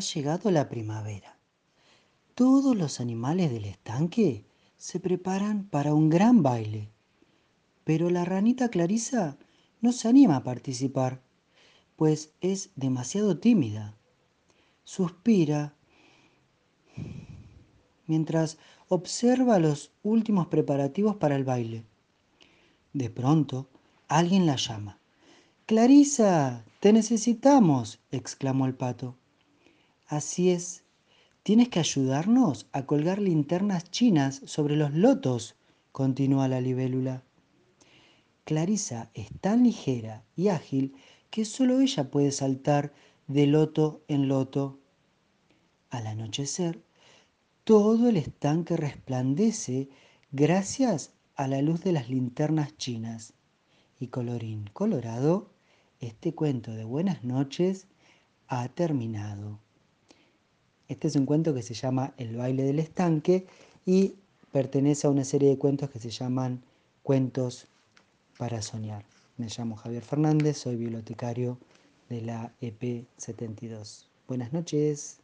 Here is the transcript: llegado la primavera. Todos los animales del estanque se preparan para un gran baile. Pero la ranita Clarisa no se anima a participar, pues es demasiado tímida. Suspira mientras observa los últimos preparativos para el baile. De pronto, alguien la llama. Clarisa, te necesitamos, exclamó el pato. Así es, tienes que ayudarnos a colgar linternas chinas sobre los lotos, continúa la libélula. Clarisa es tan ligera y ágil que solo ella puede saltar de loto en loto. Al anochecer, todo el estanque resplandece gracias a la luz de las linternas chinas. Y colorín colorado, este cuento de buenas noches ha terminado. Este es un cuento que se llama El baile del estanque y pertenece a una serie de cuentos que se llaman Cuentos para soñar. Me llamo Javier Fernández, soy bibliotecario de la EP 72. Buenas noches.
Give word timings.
llegado 0.00 0.50
la 0.50 0.68
primavera. 0.68 1.38
Todos 2.34 2.76
los 2.76 3.00
animales 3.00 3.50
del 3.50 3.66
estanque 3.66 4.44
se 4.76 5.00
preparan 5.00 5.64
para 5.64 5.94
un 5.94 6.08
gran 6.08 6.42
baile. 6.42 6.90
Pero 7.84 8.10
la 8.10 8.24
ranita 8.24 8.68
Clarisa 8.68 9.36
no 9.80 9.92
se 9.92 10.08
anima 10.08 10.36
a 10.36 10.44
participar, 10.44 11.22
pues 11.96 12.32
es 12.40 12.70
demasiado 12.76 13.38
tímida. 13.38 13.96
Suspira 14.84 15.74
mientras 18.06 18.58
observa 18.88 19.58
los 19.58 19.92
últimos 20.02 20.48
preparativos 20.48 21.16
para 21.16 21.36
el 21.36 21.44
baile. 21.44 21.84
De 22.92 23.08
pronto, 23.08 23.68
alguien 24.08 24.46
la 24.46 24.56
llama. 24.56 24.98
Clarisa, 25.66 26.64
te 26.80 26.92
necesitamos, 26.92 28.00
exclamó 28.10 28.66
el 28.66 28.74
pato. 28.74 29.16
Así 30.12 30.50
es, 30.50 30.84
tienes 31.42 31.70
que 31.70 31.78
ayudarnos 31.78 32.66
a 32.72 32.84
colgar 32.84 33.18
linternas 33.18 33.90
chinas 33.90 34.42
sobre 34.44 34.76
los 34.76 34.92
lotos, 34.92 35.56
continúa 35.90 36.48
la 36.48 36.60
libélula. 36.60 37.24
Clarisa 38.44 39.10
es 39.14 39.30
tan 39.40 39.62
ligera 39.64 40.22
y 40.36 40.48
ágil 40.48 40.94
que 41.30 41.46
solo 41.46 41.80
ella 41.80 42.10
puede 42.10 42.30
saltar 42.30 42.92
de 43.26 43.46
loto 43.46 44.02
en 44.06 44.28
loto. 44.28 44.80
Al 45.88 46.06
anochecer, 46.06 46.82
todo 47.64 48.10
el 48.10 48.18
estanque 48.18 48.76
resplandece 48.76 49.88
gracias 50.30 51.14
a 51.36 51.48
la 51.48 51.62
luz 51.62 51.82
de 51.84 51.92
las 51.92 52.10
linternas 52.10 52.76
chinas. 52.76 53.32
Y 53.98 54.08
colorín 54.08 54.68
colorado, 54.74 55.54
este 56.00 56.34
cuento 56.34 56.72
de 56.72 56.84
buenas 56.84 57.24
noches 57.24 57.86
ha 58.46 58.68
terminado. 58.68 59.58
Este 60.92 61.08
es 61.08 61.16
un 61.16 61.24
cuento 61.24 61.54
que 61.54 61.62
se 61.62 61.72
llama 61.72 62.12
El 62.18 62.36
baile 62.36 62.64
del 62.64 62.78
estanque 62.78 63.46
y 63.86 64.16
pertenece 64.52 65.06
a 65.06 65.10
una 65.10 65.24
serie 65.24 65.48
de 65.48 65.56
cuentos 65.56 65.88
que 65.88 65.98
se 65.98 66.10
llaman 66.10 66.62
Cuentos 67.02 67.66
para 68.36 68.60
soñar. 68.60 69.02
Me 69.38 69.48
llamo 69.48 69.74
Javier 69.76 70.02
Fernández, 70.02 70.58
soy 70.58 70.76
bibliotecario 70.76 71.56
de 72.10 72.20
la 72.20 72.52
EP 72.60 73.06
72. 73.16 74.10
Buenas 74.28 74.52
noches. 74.52 75.16